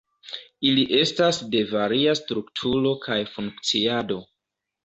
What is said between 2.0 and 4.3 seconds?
strukturo kaj funkciado.